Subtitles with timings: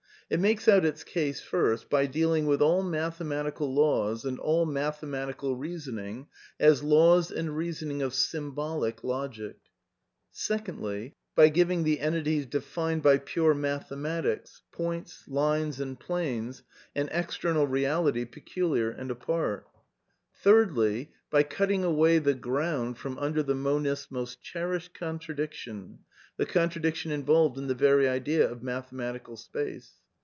[0.33, 4.65] It makes out its case, fijcst, hy dealing with all mathe matical laws and all
[4.65, 9.57] matn^natieal reasoning as laws and reasoning of Symbolic Logic;
[10.33, 11.15] segoodly?
[11.35, 16.63] by giving the enti ties deftaed by pnre mathematics— points, lines and planes—
[16.95, 19.67] an extenial reality peculiar and apart;
[20.41, 25.99] thirdly, by cutting away the ground from under the monisf smost cherished contradiction,
[26.37, 29.97] the contradiction involved in the very idea of mathematical space.